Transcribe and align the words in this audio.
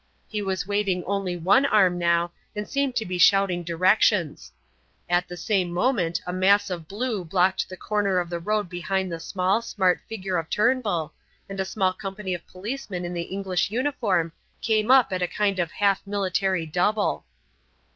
He 0.27 0.41
was 0.41 0.65
waving 0.65 1.03
only 1.03 1.37
one 1.37 1.63
arm 1.63 1.99
now 1.99 2.31
and 2.55 2.67
seemed 2.67 2.95
to 2.95 3.05
be 3.05 3.19
shouting 3.19 3.63
directions. 3.63 4.51
At 5.07 5.27
the 5.27 5.37
same 5.37 5.71
moment 5.71 6.19
a 6.25 6.33
mass 6.33 6.71
of 6.71 6.87
blue 6.87 7.23
blocked 7.23 7.69
the 7.69 7.77
corner 7.77 8.17
of 8.17 8.27
the 8.27 8.39
road 8.39 8.67
behind 8.67 9.11
the 9.11 9.19
small, 9.19 9.61
smart 9.61 10.01
figure 10.09 10.37
of 10.37 10.49
Turnbull, 10.49 11.13
and 11.47 11.59
a 11.59 11.65
small 11.65 11.93
company 11.93 12.33
of 12.33 12.47
policemen 12.47 13.05
in 13.05 13.13
the 13.13 13.21
English 13.29 13.69
uniform 13.69 14.31
came 14.59 14.89
up 14.89 15.13
at 15.13 15.21
a 15.21 15.27
kind 15.27 15.59
of 15.59 15.69
half 15.69 16.01
military 16.07 16.65
double. 16.65 17.23